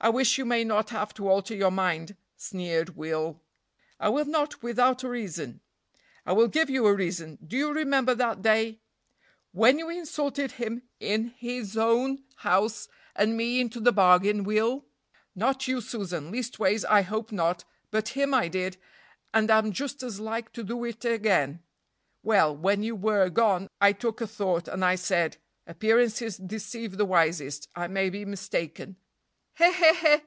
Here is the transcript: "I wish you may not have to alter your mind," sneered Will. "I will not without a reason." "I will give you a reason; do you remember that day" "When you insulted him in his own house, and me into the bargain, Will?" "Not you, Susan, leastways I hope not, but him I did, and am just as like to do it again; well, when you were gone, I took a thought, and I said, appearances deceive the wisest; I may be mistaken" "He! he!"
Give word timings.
"I 0.00 0.10
wish 0.10 0.38
you 0.38 0.44
may 0.44 0.62
not 0.62 0.90
have 0.90 1.12
to 1.14 1.28
alter 1.28 1.56
your 1.56 1.72
mind," 1.72 2.16
sneered 2.36 2.90
Will. 2.94 3.42
"I 3.98 4.08
will 4.10 4.26
not 4.26 4.62
without 4.62 5.02
a 5.02 5.08
reason." 5.08 5.60
"I 6.24 6.32
will 6.34 6.46
give 6.46 6.70
you 6.70 6.86
a 6.86 6.94
reason; 6.94 7.36
do 7.44 7.56
you 7.56 7.72
remember 7.72 8.14
that 8.14 8.40
day" 8.40 8.78
"When 9.50 9.76
you 9.80 9.90
insulted 9.90 10.52
him 10.52 10.82
in 11.00 11.34
his 11.36 11.76
own 11.76 12.22
house, 12.36 12.86
and 13.16 13.36
me 13.36 13.60
into 13.60 13.80
the 13.80 13.90
bargain, 13.90 14.44
Will?" 14.44 14.86
"Not 15.34 15.66
you, 15.66 15.80
Susan, 15.80 16.30
leastways 16.30 16.84
I 16.84 17.02
hope 17.02 17.32
not, 17.32 17.64
but 17.90 18.10
him 18.10 18.32
I 18.32 18.46
did, 18.46 18.76
and 19.34 19.50
am 19.50 19.72
just 19.72 20.04
as 20.04 20.20
like 20.20 20.52
to 20.52 20.62
do 20.62 20.84
it 20.84 21.04
again; 21.04 21.60
well, 22.22 22.56
when 22.56 22.84
you 22.84 22.94
were 22.94 23.28
gone, 23.30 23.66
I 23.80 23.92
took 23.94 24.20
a 24.20 24.28
thought, 24.28 24.68
and 24.68 24.84
I 24.84 24.94
said, 24.94 25.38
appearances 25.66 26.36
deceive 26.36 26.98
the 26.98 27.04
wisest; 27.04 27.68
I 27.74 27.88
may 27.88 28.10
be 28.10 28.24
mistaken" 28.24 28.96
"He! 29.58 29.72
he!" 29.72 30.18